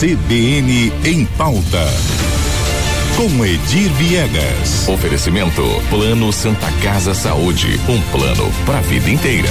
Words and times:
CBN 0.00 0.90
em 1.04 1.26
pauta. 1.26 1.84
Com 3.18 3.44
Edir 3.44 3.92
Viegas. 3.92 4.88
Oferecimento 4.88 5.62
Plano 5.90 6.32
Santa 6.32 6.72
Casa 6.82 7.12
Saúde, 7.12 7.78
um 7.86 8.00
plano 8.10 8.50
para 8.64 8.78
a 8.78 8.80
vida 8.80 9.10
inteira. 9.10 9.50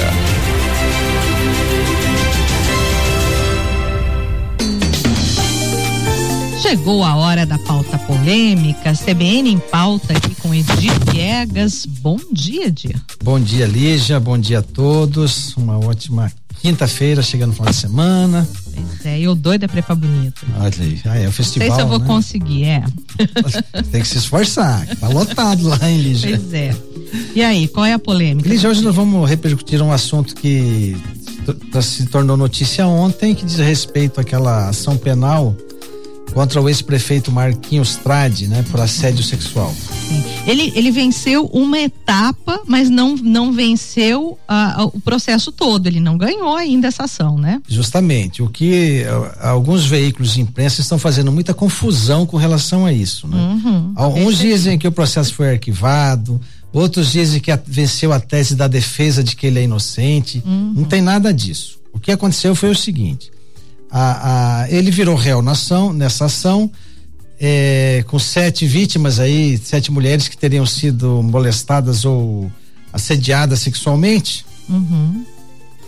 Chegou 6.59 7.04
a 7.04 7.16
hora 7.16 7.45
da 7.45 7.59
pauta 7.59 8.00
polêmica, 8.00 8.93
CBN 8.93 9.52
em 9.52 9.59
pauta 9.59 10.18
aqui 10.18 10.34
com 10.34 10.52
Edir 10.52 10.93
Viegas. 11.11 11.86
Bom 11.86 12.18
dia, 12.31 12.66
Edir. 12.66 13.00
Bom 13.23 13.39
dia, 13.39 13.68
Lígia. 13.68 14.20
Bom 14.20 14.39
dia 14.39 14.59
a 14.59 14.63
todos. 14.63 15.55
Uma 15.55 15.77
ótima 15.77 16.31
quinta-feira, 16.59 17.21
chegando 17.21 17.50
no 17.50 17.55
final 17.55 17.71
de 17.71 17.77
semana. 17.77 18.50
É, 19.10 19.20
eu 19.20 19.34
doida 19.34 19.68
pra 19.68 19.80
ir 19.80 19.84
pra 19.84 19.96
bonito. 19.96 20.46
Olha 20.60 20.74
aí, 20.79 21.02
ah, 21.06 21.18
é 21.18 21.28
o 21.28 21.32
festival. 21.32 21.68
Não 21.68 21.75
sei 21.75 21.83
se 21.83 21.86
eu 21.86 21.89
vou 21.89 22.00
né? 22.00 22.06
conseguir, 22.06 22.64
é. 22.65 22.83
Tem 23.92 24.02
que 24.02 24.07
se 24.07 24.18
esforçar, 24.18 24.86
tá 24.97 25.07
lotado 25.07 25.68
lá, 25.68 25.79
hein, 25.89 26.00
Lígia? 26.00 26.38
Pois 26.38 26.54
é. 26.54 26.75
E 27.33 27.42
aí, 27.42 27.68
qual 27.68 27.86
é 27.86 27.93
a 27.93 28.00
polêmica? 28.00 28.47
Lígia, 28.47 28.69
hoje 28.69 28.83
nós 28.83 28.96
vamos 28.96 29.28
repercutir 29.28 29.82
um 29.82 29.92
assunto 29.92 30.36
que 30.36 30.96
se 31.82 32.06
tornou 32.06 32.38
notícia 32.38 32.86
ontem, 32.86 33.33
que 33.33 33.44
diz 33.44 33.58
respeito 33.58 34.22
àquela 34.22 34.69
ação 34.69 34.95
penal 34.95 35.55
contra 36.33 36.61
o 36.61 36.69
ex-prefeito 36.69 37.31
Marquinhos 37.31 37.95
Trade, 37.95 38.47
né, 38.47 38.64
por 38.69 38.80
assédio 38.80 39.23
sexual. 39.23 39.73
Sim. 40.09 40.23
Ele, 40.47 40.73
ele 40.75 40.89
venceu 40.89 41.45
uma 41.53 41.77
etapa, 41.77 42.61
mas 42.66 42.89
não, 42.89 43.16
não 43.16 43.53
venceu 43.53 44.39
uh, 44.49 44.85
o 44.91 44.99
processo 44.99 45.52
todo. 45.52 45.85
Ele 45.85 45.99
não 45.99 46.17
ganhou 46.17 46.55
ainda 46.55 46.88
essa 46.88 47.03
ação, 47.03 47.38
né? 47.38 47.61
Justamente. 47.67 48.41
O 48.41 48.49
que 48.49 49.03
uh, 49.03 49.47
alguns 49.47 49.85
veículos 49.85 50.33
de 50.33 50.41
imprensa 50.41 50.81
estão 50.81 50.97
fazendo 50.97 51.31
muita 51.31 51.53
confusão 51.53 52.25
com 52.25 52.38
relação 52.38 52.85
a 52.85 52.91
isso, 52.91 53.27
né? 53.27 53.38
Uhum, 53.38 53.93
Uns 54.25 54.39
dizem 54.39 54.79
que 54.79 54.88
o 54.88 54.91
processo 54.91 55.33
foi 55.35 55.51
arquivado, 55.51 56.41
outros 56.73 57.11
dizem 57.11 57.39
que 57.39 57.51
a, 57.51 57.59
venceu 57.63 58.11
a 58.11 58.19
tese 58.19 58.55
da 58.55 58.67
defesa 58.67 59.23
de 59.23 59.35
que 59.35 59.45
ele 59.45 59.59
é 59.59 59.63
inocente. 59.63 60.41
Uhum. 60.44 60.73
Não 60.77 60.83
tem 60.85 61.01
nada 61.01 61.31
disso. 61.31 61.79
O 61.94 61.99
que 61.99 62.11
aconteceu 62.11 62.55
foi 62.55 62.71
o 62.71 62.75
seguinte: 62.75 63.31
a, 63.91 64.61
a, 64.63 64.71
ele 64.71 64.89
virou 64.89 65.16
réu 65.16 65.44
na 65.44 65.51
ação, 65.51 65.94
nessa 65.94 66.25
ação, 66.25 66.71
é, 67.39 68.03
com 68.07 68.19
sete 68.19 68.65
vítimas 68.65 69.19
aí, 69.19 69.57
sete 69.57 69.91
mulheres 69.91 70.27
que 70.27 70.37
teriam 70.37 70.65
sido 70.65 71.23
molestadas 71.23 72.03
ou 72.03 72.51
assediadas 72.91 73.59
sexualmente. 73.59 74.45
Uhum. 74.67 75.25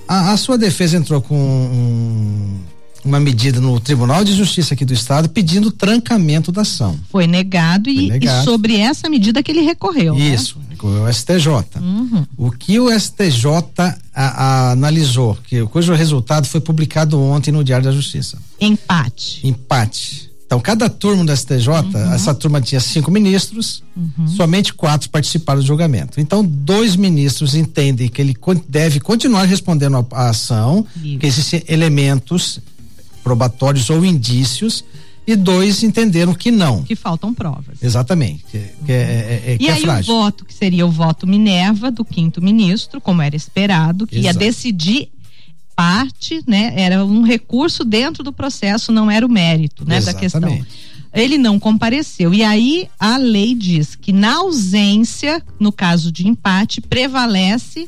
A, 0.07 0.31
a, 0.31 0.37
sua 0.37 0.57
defesa 0.57 0.97
entrou 0.97 1.21
com 1.21 1.35
um, 1.35 2.59
uma 3.03 3.19
medida 3.19 3.59
no 3.59 3.79
Tribunal 3.79 4.23
de 4.23 4.33
Justiça 4.33 4.73
aqui 4.73 4.85
do 4.85 4.93
Estado 4.93 5.27
pedindo 5.29 5.71
trancamento 5.71 6.51
da 6.51 6.61
ação. 6.61 6.97
Foi 7.09 7.27
negado, 7.27 7.85
Foi 7.85 8.03
e, 8.03 8.09
negado. 8.09 8.41
e, 8.41 8.45
sobre 8.45 8.77
essa 8.77 9.09
medida 9.09 9.43
que 9.43 9.51
ele 9.51 9.61
recorreu. 9.61 10.15
Isso, 10.15 10.57
né? 10.59 10.65
recorreu 10.69 11.05
ao 11.05 11.13
STJ. 11.13 11.47
Uhum. 11.81 12.25
O 12.37 12.51
que 12.51 12.79
o 12.79 12.97
STJ 12.97 13.45
a, 14.13 14.71
analisou, 14.71 15.37
que, 15.43 15.63
cujo 15.65 15.93
resultado 15.93 16.47
foi 16.47 16.61
publicado 16.61 17.19
ontem 17.19 17.51
no 17.51 17.63
Diário 17.63 17.85
da 17.85 17.91
Justiça. 17.91 18.37
Empate. 18.59 19.45
Empate. 19.45 20.30
Então, 20.51 20.59
cada 20.59 20.89
turma 20.89 21.23
do 21.23 21.33
STJ, 21.33 21.69
uhum. 21.69 22.13
essa 22.13 22.35
turma 22.35 22.59
tinha 22.59 22.81
cinco 22.81 23.09
ministros, 23.09 23.81
uhum. 23.95 24.27
somente 24.27 24.73
quatro 24.73 25.09
participaram 25.09 25.61
do 25.61 25.65
julgamento. 25.65 26.19
Então, 26.19 26.43
dois 26.43 26.97
ministros 26.97 27.55
entendem 27.55 28.09
que 28.09 28.21
ele 28.21 28.35
deve 28.67 28.99
continuar 28.99 29.45
respondendo 29.45 30.05
a, 30.11 30.27
ação, 30.27 30.85
que 31.01 31.25
existem 31.25 31.63
elementos 31.69 32.59
probatórios 33.23 33.89
ou 33.89 34.03
indícios, 34.03 34.83
e 35.25 35.37
dois 35.37 35.83
entenderam 35.83 36.33
que 36.33 36.51
não. 36.51 36.83
Que 36.83 36.97
faltam 36.97 37.33
provas. 37.33 37.81
Exatamente. 37.81 38.43
Que, 38.51 38.59
que 38.85 38.91
é, 38.91 39.43
é, 39.45 39.53
e 39.53 39.57
que 39.57 39.69
aí 39.69 39.85
é 39.85 39.99
o 40.01 40.03
voto, 40.03 40.43
que 40.43 40.53
seria 40.53 40.85
o 40.85 40.91
voto 40.91 41.25
Minerva 41.25 41.89
do 41.89 42.03
quinto 42.03 42.41
ministro, 42.41 42.99
como 42.99 43.21
era 43.21 43.37
esperado, 43.37 44.05
que 44.05 44.17
Exato. 44.17 44.35
ia 44.35 44.47
decidir 44.47 45.09
parte, 45.75 46.43
né? 46.47 46.73
Era 46.75 47.05
um 47.05 47.21
recurso 47.21 47.83
dentro 47.83 48.23
do 48.23 48.31
processo, 48.33 48.91
não 48.91 49.09
era 49.09 49.25
o 49.25 49.29
mérito, 49.29 49.85
né? 49.85 50.01
Da 50.01 50.13
questão. 50.13 50.65
Ele 51.13 51.37
não 51.37 51.59
compareceu. 51.59 52.33
E 52.33 52.43
aí 52.43 52.89
a 52.99 53.17
lei 53.17 53.53
diz 53.53 53.95
que 53.95 54.13
na 54.13 54.37
ausência, 54.37 55.43
no 55.59 55.71
caso 55.71 56.11
de 56.11 56.27
empate, 56.27 56.79
prevalece 56.79 57.87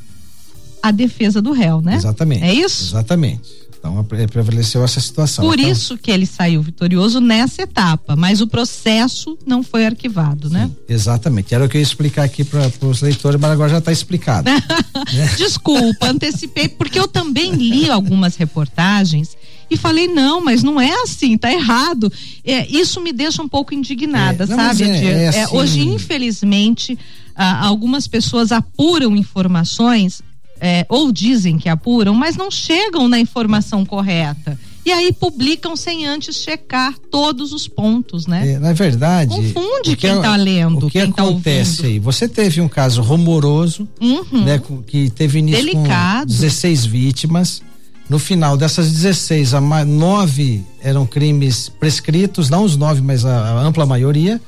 a 0.82 0.92
defesa 0.92 1.42
do 1.42 1.54
réu, 1.54 1.82
né? 1.82 1.96
Exatamente. 1.96 2.44
É 2.44 2.54
isso? 2.54 2.92
Exatamente. 2.92 3.63
Então 3.86 4.02
prevaleceu 4.28 4.82
essa 4.82 5.02
situação. 5.02 5.44
Por 5.46 5.60
então, 5.60 5.70
isso 5.70 5.98
que 5.98 6.10
ele 6.10 6.26
saiu 6.26 6.62
vitorioso 6.62 7.20
nessa 7.20 7.64
etapa, 7.64 8.16
mas 8.16 8.40
o 8.40 8.48
processo 8.48 9.38
não 9.46 9.62
foi 9.62 9.86
arquivado, 9.86 10.50
né? 10.50 10.68
sim, 10.74 10.94
exatamente. 10.94 11.54
Era 11.54 11.66
o 11.66 11.70
que 11.70 11.76
eu 11.76 11.80
ia 11.82 11.84
explicar 11.84 12.24
aqui 12.24 12.46
para 12.46 12.72
os 12.88 13.02
leitores, 13.02 13.38
mas 13.40 13.52
agora 13.52 13.70
já 13.72 13.80
está 13.80 13.92
explicado. 13.92 14.50
né? 14.50 14.62
Desculpa, 15.38 16.08
antecipei, 16.08 16.70
porque 16.70 16.98
eu 16.98 17.10
também 17.10 17.52
li 17.56 17.90
algumas 17.90 18.38
reportagens 18.38 19.36
e 19.70 19.76
falei, 19.76 20.08
não, 20.08 20.42
mas 20.42 20.64
não 20.64 20.80
é 20.80 20.94
assim, 21.04 21.38
tá 21.38 21.52
errado. 21.52 22.10
É, 22.46 22.66
isso 22.70 23.02
me 23.02 23.12
deixa 23.12 23.42
um 23.42 23.50
pouco 23.50 23.74
indignada, 23.74 24.46
É, 24.46 24.48
não, 24.48 24.56
sabe? 24.56 24.84
é- 24.84 24.88
é 25.04 25.24
É, 25.24 25.44
assim- 25.44 25.58
hoje, 25.58 25.82
infelizmente, 25.82 26.98
ah, 27.36 27.66
algumas 27.66 28.08
pessoas 28.08 28.54
apuram 28.54 29.14
informações 29.18 30.22
é, 30.66 30.86
ou 30.88 31.12
dizem 31.12 31.58
que 31.58 31.68
apuram, 31.68 32.14
mas 32.16 32.38
não 32.38 32.50
chegam 32.50 33.10
na 33.10 33.20
informação 33.20 33.84
correta. 33.86 34.58
E 34.86 34.92
aí 34.92 35.12
publicam 35.14 35.76
sem 35.76 36.06
antes 36.06 36.38
checar 36.38 36.96
todos 37.12 37.52
os 37.54 37.68
pontos, 37.68 38.28
né? 38.28 38.52
É, 38.54 38.60
na 38.60 38.72
verdade. 38.74 39.30
Confunde 39.34 39.90
que 39.92 39.96
quem 39.98 40.12
é- 40.12 40.16
está 40.16 40.36
lendo, 40.38 40.88
O 40.88 40.90
que 40.90 41.00
quem 41.02 41.12
tá 41.12 41.24
acontece 41.24 41.82
ouvindo. 41.82 41.86
aí? 41.94 42.00
Você 42.00 42.28
teve 42.30 42.62
um 42.62 42.68
caso 42.70 43.02
rumoroso, 43.02 43.88
Uhum. 44.02 44.44
né, 44.46 44.62
que 44.88 45.10
teve 45.10 45.40
início 45.40 45.64
Delicado. 45.66 46.28
com 46.28 46.34
16 46.34 46.86
vítimas. 46.86 47.62
No 48.10 48.20
final 48.20 48.58
dessas 48.58 48.92
16, 48.92 49.54
a 49.54 49.62
nove 49.86 50.64
eram 50.82 51.06
crimes 51.06 51.70
prescritos, 51.70 52.50
não 52.50 52.64
os 52.66 52.76
nove, 52.78 53.02
mas 53.02 53.26
a, 53.26 53.32
a 53.52 53.62
ampla 53.62 53.86
maioria, 53.86 54.40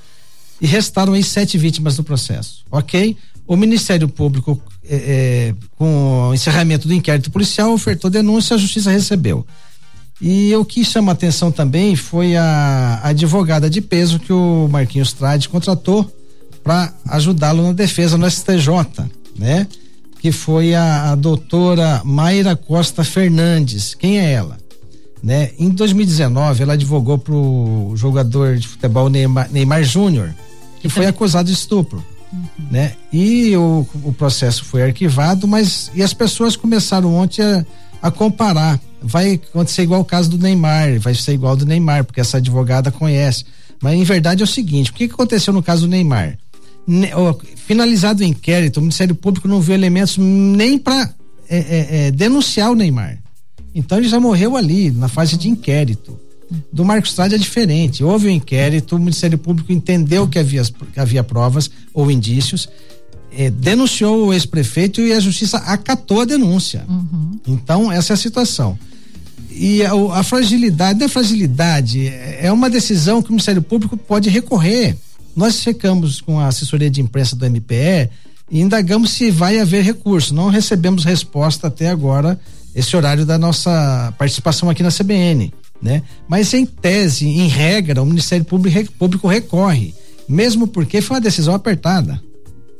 e 0.59 0.67
restaram 0.67 1.13
aí 1.13 1.23
sete 1.23 1.57
vítimas 1.57 1.95
do 1.97 2.03
processo. 2.03 2.63
Ok? 2.69 3.15
O 3.47 3.55
Ministério 3.55 4.09
Público, 4.09 4.61
é, 4.89 4.95
é, 4.95 5.55
com 5.77 6.29
o 6.29 6.33
encerramento 6.33 6.87
do 6.87 6.93
inquérito 6.93 7.31
policial, 7.31 7.73
ofertou 7.73 8.09
denúncia, 8.09 8.55
a 8.55 8.59
justiça 8.59 8.91
recebeu. 8.91 9.45
E 10.21 10.55
o 10.55 10.63
que 10.63 10.83
chama 10.85 11.11
atenção 11.11 11.51
também 11.51 11.95
foi 11.95 12.35
a, 12.35 13.01
a 13.03 13.09
advogada 13.09 13.69
de 13.69 13.81
peso 13.81 14.19
que 14.19 14.31
o 14.31 14.67
Marquinhos 14.69 15.11
Trade 15.13 15.49
contratou 15.49 16.09
para 16.63 16.93
ajudá-lo 17.07 17.63
na 17.63 17.73
defesa 17.73 18.17
no 18.17 18.29
STJ, 18.29 18.69
né? 19.37 19.67
Que 20.19 20.31
foi 20.31 20.73
a, 20.73 21.11
a 21.11 21.15
doutora 21.15 22.01
Mayra 22.03 22.55
Costa 22.55 23.03
Fernandes. 23.03 23.93
Quem 23.93 24.19
é 24.19 24.31
ela? 24.31 24.57
Né? 25.21 25.51
Em 25.59 25.69
2019, 25.69 26.63
ela 26.63 26.73
advogou 26.73 27.17
para 27.17 27.33
o 27.33 27.93
jogador 27.95 28.57
de 28.57 28.67
futebol 28.67 29.09
Neymar, 29.09 29.49
Neymar 29.51 29.83
Júnior, 29.83 30.33
que 30.81 30.87
foi 30.87 31.05
acusado 31.05 31.47
de 31.47 31.53
estupro. 31.53 32.03
Né? 32.71 32.93
E 33.11 33.55
o, 33.55 33.87
o 34.03 34.13
processo 34.13 34.65
foi 34.65 34.83
arquivado, 34.83 35.47
mas 35.47 35.91
e 35.93 36.03
as 36.03 36.13
pessoas 36.13 36.55
começaram 36.55 37.13
ontem 37.13 37.41
a, 37.41 37.65
a 38.01 38.11
comparar. 38.11 38.79
Vai 39.01 39.33
acontecer 39.33 39.83
igual 39.83 40.01
o 40.01 40.05
caso 40.05 40.29
do 40.29 40.37
Neymar, 40.37 40.99
vai 40.99 41.13
ser 41.13 41.33
igual 41.33 41.55
do 41.55 41.65
Neymar, 41.65 42.03
porque 42.03 42.21
essa 42.21 42.37
advogada 42.37 42.91
conhece. 42.91 43.45
Mas 43.81 43.93
em 43.93 44.03
verdade 44.03 44.41
é 44.41 44.45
o 44.45 44.47
seguinte: 44.47 44.91
o 44.91 44.93
que, 44.93 45.05
aconteceu 45.05 45.53
no 45.53 45.61
caso 45.61 45.81
do 45.81 45.87
Neymar? 45.87 46.37
Finalizado 47.55 48.21
o 48.21 48.25
inquérito, 48.25 48.77
o 48.77 48.81
Ministério 48.81 49.15
Público 49.15 49.47
não 49.47 49.61
viu 49.61 49.73
elementos 49.75 50.17
nem 50.17 50.77
para 50.77 51.13
é, 51.49 51.57
é, 51.57 51.87
é, 52.07 52.11
denunciar 52.11 52.71
o 52.71 52.75
Neymar. 52.75 53.17
Então 53.73 53.97
ele 53.97 54.07
já 54.07 54.19
morreu 54.19 54.55
ali, 54.55 54.89
na 54.91 55.07
fase 55.07 55.37
de 55.37 55.49
inquérito. 55.49 56.19
Do 56.71 56.85
Marcos 56.85 57.13
Trade 57.13 57.35
é 57.35 57.37
diferente. 57.37 58.03
Houve 58.03 58.27
um 58.27 58.31
inquérito, 58.31 58.95
o 58.95 58.99
Ministério 58.99 59.37
Público 59.37 59.71
entendeu 59.71 60.27
que 60.27 60.37
havia, 60.37 60.63
que 60.93 60.99
havia 60.99 61.23
provas 61.23 61.69
ou 61.93 62.11
indícios, 62.11 62.69
eh, 63.31 63.49
denunciou 63.49 64.27
o 64.27 64.33
ex-prefeito 64.33 65.01
e 65.01 65.11
a 65.11 65.19
justiça 65.19 65.57
acatou 65.57 66.21
a 66.21 66.25
denúncia. 66.25 66.85
Uhum. 66.87 67.39
Então, 67.47 67.91
essa 67.91 68.13
é 68.13 68.15
a 68.15 68.17
situação. 68.17 68.77
E 69.51 69.83
a, 69.83 69.91
a 70.19 70.23
fragilidade, 70.23 70.99
não 70.99 71.05
é 71.05 71.09
fragilidade, 71.09 72.07
é 72.07 72.51
uma 72.51 72.69
decisão 72.69 73.21
que 73.21 73.29
o 73.29 73.31
Ministério 73.31 73.61
Público 73.61 73.97
pode 73.97 74.29
recorrer. 74.29 74.97
Nós 75.35 75.55
checamos 75.55 76.21
com 76.21 76.39
a 76.39 76.47
assessoria 76.47 76.89
de 76.89 77.01
imprensa 77.01 77.35
do 77.35 77.45
MPE 77.45 78.09
e 78.49 78.61
indagamos 78.61 79.11
se 79.11 79.31
vai 79.31 79.59
haver 79.59 79.83
recurso. 79.83 80.33
Não 80.33 80.49
recebemos 80.49 81.03
resposta 81.03 81.67
até 81.67 81.89
agora, 81.89 82.39
esse 82.73 82.95
horário 82.95 83.25
da 83.25 83.37
nossa 83.37 84.13
participação 84.17 84.69
aqui 84.69 84.83
na 84.83 84.91
CBN. 84.91 85.53
Né? 85.81 86.01
Mas 86.27 86.53
em 86.53 86.65
tese, 86.65 87.27
em 87.27 87.47
regra, 87.47 88.01
o 88.01 88.05
Ministério 88.05 88.45
Público, 88.45 88.93
Público 88.93 89.27
recorre, 89.27 89.93
mesmo 90.27 90.67
porque 90.67 91.01
foi 91.01 91.15
uma 91.17 91.21
decisão 91.21 91.53
apertada, 91.53 92.21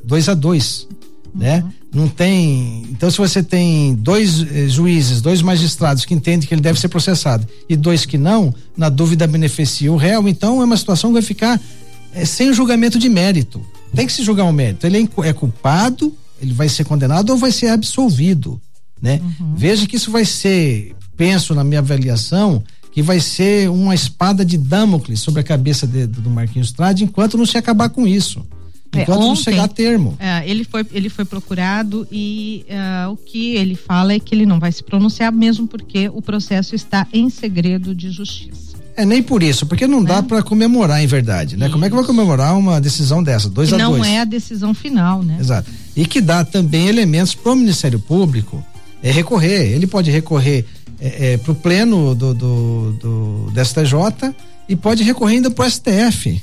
2 0.03 0.29
a 0.29 0.33
2 0.33 0.87
né? 1.35 1.63
Não 1.93 2.07
tem. 2.07 2.83
Então, 2.89 3.11
se 3.11 3.17
você 3.17 3.43
tem 3.43 3.93
dois 3.95 4.41
eh, 4.41 4.67
juízes, 4.69 5.21
dois 5.21 5.41
magistrados 5.41 6.05
que 6.05 6.13
entendem 6.13 6.47
que 6.47 6.53
ele 6.53 6.61
deve 6.61 6.79
ser 6.79 6.87
processado 6.87 7.45
e 7.67 7.75
dois 7.75 8.05
que 8.05 8.17
não, 8.17 8.55
na 8.75 8.87
dúvida 8.87 9.27
beneficia 9.27 9.91
o 9.91 9.97
réu, 9.97 10.27
então 10.27 10.61
é 10.61 10.65
uma 10.65 10.77
situação 10.77 11.09
que 11.09 11.15
vai 11.15 11.21
ficar 11.21 11.61
eh, 12.13 12.25
sem 12.25 12.53
julgamento 12.53 12.97
de 12.97 13.09
mérito. 13.09 13.61
Tem 13.93 14.07
que 14.07 14.13
se 14.13 14.23
julgar 14.23 14.45
um 14.45 14.51
mérito. 14.51 14.87
Ele 14.87 14.97
é, 14.97 15.27
é 15.27 15.33
culpado, 15.33 16.13
ele 16.41 16.53
vai 16.53 16.69
ser 16.69 16.85
condenado 16.85 17.29
ou 17.31 17.37
vai 17.37 17.51
ser 17.51 17.67
absolvido, 17.67 18.59
né? 19.01 19.21
Uhum. 19.21 19.53
Veja 19.55 19.85
que 19.85 19.97
isso 19.97 20.11
vai 20.11 20.25
ser, 20.25 20.95
penso 21.17 21.53
na 21.53 21.63
minha 21.63 21.79
avaliação, 21.79 22.63
que 22.95 23.01
vai 23.01 23.19
ser 23.19 23.69
uma 23.69 23.93
espada 23.93 24.45
de 24.45 24.57
Damocles 24.57 25.19
sobre 25.19 25.41
a 25.41 25.43
cabeça 25.43 25.85
de, 25.85 26.07
do 26.07 26.29
Marquinhos 26.29 26.71
Trade 26.71 27.03
enquanto 27.03 27.37
não 27.37 27.45
se 27.45 27.57
acabar 27.57 27.89
com 27.89 28.07
isso. 28.07 28.47
É, 28.93 29.01
enquanto 29.01 29.17
ontem, 29.17 29.27
não 29.27 29.35
chegar 29.35 29.63
a 29.65 29.67
termo. 29.67 30.15
É, 30.17 30.49
ele, 30.49 30.63
foi, 30.63 30.85
ele 30.93 31.09
foi 31.09 31.25
procurado 31.25 32.07
e 32.09 32.65
uh, 32.69 33.11
o 33.11 33.17
que 33.17 33.53
ele 33.55 33.75
fala 33.75 34.13
é 34.13 34.19
que 34.19 34.33
ele 34.33 34.45
não 34.45 34.61
vai 34.61 34.71
se 34.71 34.81
pronunciar, 34.81 35.29
mesmo 35.29 35.67
porque 35.67 36.07
o 36.07 36.21
processo 36.21 36.73
está 36.73 37.05
em 37.11 37.29
segredo 37.29 37.93
de 37.93 38.09
justiça. 38.09 38.77
É, 38.95 39.03
nem 39.05 39.21
por 39.21 39.43
isso, 39.43 39.65
porque 39.65 39.85
não 39.87 40.01
dá 40.01 40.19
é. 40.19 40.21
para 40.21 40.41
comemorar 40.41 41.03
em 41.03 41.07
verdade, 41.07 41.57
né? 41.57 41.65
Isso. 41.65 41.73
Como 41.73 41.83
é 41.83 41.89
que 41.89 41.95
vai 41.97 42.05
comemorar 42.05 42.57
uma 42.57 42.79
decisão 42.79 43.21
dessa? 43.21 43.49
Dois 43.49 43.71
e 43.71 43.75
a 43.75 43.77
não 43.77 43.89
dois. 43.89 44.03
Não 44.03 44.09
é 44.09 44.21
a 44.21 44.25
decisão 44.25 44.73
final, 44.73 45.21
né? 45.21 45.35
Exato. 45.37 45.69
E 45.97 46.05
que 46.05 46.21
dá 46.21 46.45
também 46.45 46.87
elementos 46.87 47.35
para 47.35 47.51
o 47.51 47.57
Ministério 47.57 47.99
Público 47.99 48.65
é 49.03 49.11
recorrer. 49.11 49.73
Ele 49.73 49.85
pode 49.85 50.09
recorrer 50.11 50.65
é, 50.99 51.33
é, 51.33 51.37
para 51.37 51.51
o 51.51 51.55
pleno 51.55 52.15
do, 52.15 52.33
do, 52.33 52.93
do, 52.93 53.51
do 53.51 53.65
STJ 53.65 54.33
e 54.67 54.75
pode 54.75 55.03
recorrer 55.03 55.35
ainda 55.35 55.51
para 55.51 55.65
o 55.65 55.69
STF 55.69 56.41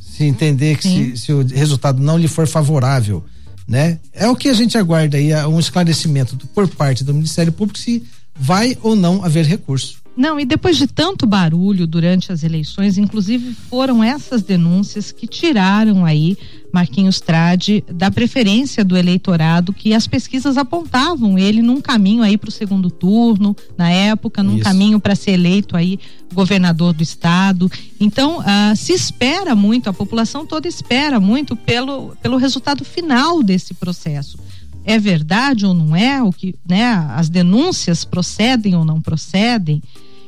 se 0.00 0.24
entender 0.24 0.76
que 0.76 0.82
se, 0.82 1.16
se, 1.16 1.32
o 1.32 1.46
resultado 1.46 2.02
não 2.02 2.18
lhe 2.18 2.28
for 2.28 2.46
favorável, 2.46 3.24
né? 3.66 3.98
É 4.12 4.28
o 4.28 4.36
que 4.36 4.48
a 4.48 4.52
gente 4.52 4.76
aguarda 4.76 5.16
aí, 5.16 5.34
um 5.46 5.58
esclarecimento 5.58 6.36
por 6.48 6.68
parte 6.68 7.02
do 7.02 7.14
Ministério 7.14 7.52
Público 7.52 7.78
se 7.78 8.02
vai 8.38 8.76
ou 8.82 8.94
não 8.94 9.24
haver 9.24 9.46
recurso. 9.46 9.99
Não, 10.20 10.38
e 10.38 10.44
depois 10.44 10.76
de 10.76 10.86
tanto 10.86 11.26
barulho 11.26 11.86
durante 11.86 12.30
as 12.30 12.42
eleições, 12.42 12.98
inclusive 12.98 13.54
foram 13.70 14.04
essas 14.04 14.42
denúncias 14.42 15.10
que 15.10 15.26
tiraram 15.26 16.04
aí 16.04 16.36
Marquinhos 16.70 17.22
Trade 17.22 17.82
da 17.90 18.10
preferência 18.10 18.84
do 18.84 18.98
eleitorado 18.98 19.72
que 19.72 19.94
as 19.94 20.06
pesquisas 20.06 20.58
apontavam 20.58 21.38
ele 21.38 21.62
num 21.62 21.80
caminho 21.80 22.22
aí 22.22 22.36
para 22.36 22.50
o 22.50 22.52
segundo 22.52 22.90
turno, 22.90 23.56
na 23.78 23.90
época, 23.90 24.42
num 24.42 24.56
Isso. 24.56 24.64
caminho 24.64 25.00
para 25.00 25.14
ser 25.14 25.30
eleito 25.30 25.74
aí 25.74 25.98
governador 26.34 26.92
do 26.92 27.02
estado. 27.02 27.72
Então, 27.98 28.42
ah, 28.44 28.74
se 28.76 28.92
espera 28.92 29.54
muito, 29.54 29.88
a 29.88 29.92
população 29.94 30.44
toda 30.44 30.68
espera 30.68 31.18
muito 31.18 31.56
pelo, 31.56 32.14
pelo 32.20 32.36
resultado 32.36 32.84
final 32.84 33.42
desse 33.42 33.72
processo 33.72 34.38
é 34.84 34.98
verdade 34.98 35.66
ou 35.66 35.74
não 35.74 35.94
é, 35.94 36.22
o 36.22 36.32
que, 36.32 36.54
né, 36.66 36.84
as 37.10 37.28
denúncias 37.28 38.04
procedem 38.04 38.74
ou 38.74 38.84
não 38.84 39.00
procedem. 39.00 39.82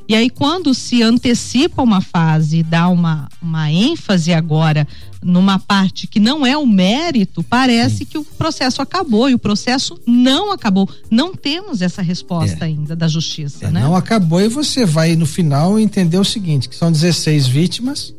E 0.08 0.14
aí, 0.14 0.28
quando 0.28 0.74
se 0.74 1.02
antecipa 1.02 1.82
uma 1.82 2.00
fase 2.00 2.58
e 2.58 2.62
dá 2.62 2.88
uma, 2.88 3.28
uma 3.40 3.70
ênfase 3.70 4.32
agora 4.32 4.86
numa 5.22 5.58
parte 5.58 6.06
que 6.06 6.18
não 6.18 6.44
é 6.44 6.56
o 6.56 6.66
mérito, 6.66 7.42
parece 7.42 7.98
Sim. 7.98 8.04
que 8.06 8.18
o 8.18 8.24
processo 8.24 8.82
acabou 8.82 9.30
e 9.30 9.34
o 9.34 9.38
processo 9.38 9.98
não 10.06 10.50
acabou. 10.50 10.88
Não 11.10 11.34
temos 11.34 11.80
essa 11.80 12.02
resposta 12.02 12.64
é. 12.64 12.68
ainda 12.68 12.96
da 12.96 13.06
justiça, 13.06 13.66
é, 13.66 13.70
né? 13.70 13.80
Não 13.80 13.94
acabou 13.94 14.40
e 14.40 14.48
você 14.48 14.84
vai 14.84 15.14
no 15.14 15.26
final 15.26 15.78
entender 15.78 16.18
o 16.18 16.24
seguinte, 16.24 16.68
que 16.68 16.76
são 16.76 16.90
16 16.90 17.46
vítimas, 17.46 18.12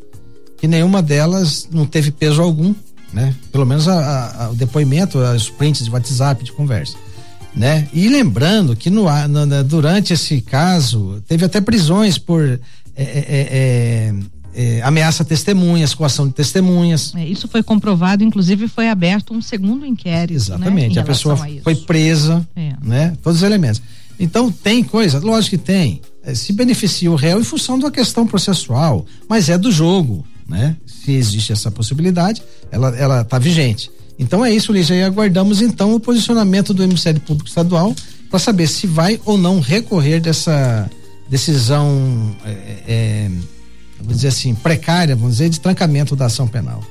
que 0.56 0.66
nenhuma 0.66 1.02
delas 1.02 1.68
não 1.70 1.84
teve 1.84 2.10
peso 2.10 2.40
algum, 2.40 2.74
né? 3.12 3.34
Pelo 3.52 3.66
menos 3.66 3.86
a, 3.86 4.46
a, 4.46 4.50
o 4.50 4.54
depoimento, 4.54 5.18
os 5.18 5.50
prints 5.50 5.84
de 5.84 5.90
WhatsApp 5.90 6.42
de 6.42 6.52
conversa 6.52 6.96
né? 7.56 7.88
E 7.92 8.08
lembrando 8.08 8.74
que 8.74 8.90
no, 8.90 9.06
no, 9.28 9.64
durante 9.64 10.12
esse 10.12 10.40
caso 10.40 11.22
teve 11.26 11.44
até 11.44 11.60
prisões 11.60 12.18
por 12.18 12.42
é, 12.42 13.02
é, 13.02 13.24
é, 13.40 14.14
é 14.54 14.82
ameaça 14.82 15.22
a 15.22 15.26
testemunhas, 15.26 15.94
coação 15.94 16.26
de 16.26 16.34
testemunhas. 16.34 17.14
É, 17.14 17.26
isso 17.26 17.46
foi 17.46 17.62
comprovado, 17.62 18.24
inclusive 18.24 18.66
foi 18.66 18.88
aberto 18.88 19.32
um 19.32 19.40
segundo 19.40 19.86
inquérito. 19.86 20.32
Né, 20.32 20.36
Exatamente, 20.36 20.96
né, 20.96 21.02
a 21.02 21.04
pessoa 21.04 21.34
a 21.34 21.62
foi 21.62 21.76
presa, 21.76 22.46
é. 22.56 22.72
né? 22.82 23.16
Todos 23.22 23.40
os 23.40 23.44
elementos. 23.44 23.80
Então 24.18 24.50
tem 24.50 24.82
coisa, 24.82 25.18
lógico 25.18 25.56
que 25.56 25.62
tem. 25.62 26.00
Se 26.34 26.52
beneficia 26.52 27.10
o 27.10 27.16
réu 27.16 27.40
em 27.40 27.44
função 27.44 27.78
da 27.78 27.90
questão 27.90 28.26
processual, 28.26 29.04
mas 29.28 29.48
é 29.48 29.58
do 29.58 29.70
jogo, 29.70 30.24
né? 30.48 30.76
Se 30.86 31.12
existe 31.12 31.52
essa 31.52 31.70
possibilidade, 31.70 32.42
ela 32.70 32.96
ela 32.96 33.20
está 33.20 33.38
vigente. 33.38 33.90
Então 34.18 34.44
é 34.44 34.52
isso, 34.52 34.72
Lígia. 34.72 34.94
E 34.94 35.02
aguardamos 35.02 35.60
então 35.60 35.94
o 35.94 36.00
posicionamento 36.00 36.72
do 36.72 36.82
Ministério 36.86 37.20
Público 37.20 37.48
Estadual 37.48 37.94
para 38.30 38.38
saber 38.38 38.66
se 38.66 38.86
vai 38.86 39.20
ou 39.24 39.38
não 39.38 39.60
recorrer 39.60 40.20
dessa 40.20 40.90
decisão, 41.28 42.34
é, 42.44 42.50
é, 42.86 43.30
vamos 43.98 44.16
dizer 44.16 44.28
assim, 44.28 44.54
precária, 44.54 45.14
vamos 45.16 45.32
dizer, 45.32 45.48
de 45.48 45.60
trancamento 45.60 46.14
da 46.14 46.26
ação 46.26 46.46
penal. 46.46 46.82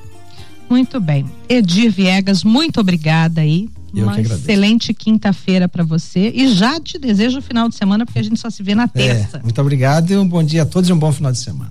Muito 0.68 0.98
bem. 1.00 1.26
Edir 1.48 1.90
Viegas, 1.90 2.42
muito 2.42 2.80
obrigada 2.80 3.40
aí. 3.40 3.68
Eu 3.94 4.06
Uma 4.06 4.20
excelente 4.20 4.92
quinta-feira 4.92 5.68
para 5.68 5.84
você 5.84 6.32
e 6.34 6.52
já 6.52 6.80
te 6.80 6.98
desejo 6.98 7.38
o 7.38 7.42
final 7.42 7.68
de 7.68 7.76
semana 7.76 8.04
porque 8.04 8.18
a 8.18 8.22
gente 8.22 8.40
só 8.40 8.50
se 8.50 8.60
vê 8.60 8.74
na 8.74 8.84
é, 8.84 8.88
terça. 8.88 9.36
É, 9.36 9.42
muito 9.42 9.60
obrigado 9.60 10.10
e 10.10 10.16
um 10.16 10.26
bom 10.26 10.42
dia 10.42 10.62
a 10.62 10.66
todos 10.66 10.90
e 10.90 10.92
um 10.92 10.98
bom 10.98 11.12
final 11.12 11.30
de 11.30 11.38
semana. 11.38 11.70